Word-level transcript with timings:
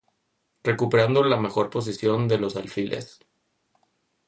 Recuperando 0.63 1.23
la 1.23 1.37
mejor 1.39 1.69
posición 1.69 2.27
de 2.27 2.39
los 2.39 2.55
alfiles. 2.55 3.19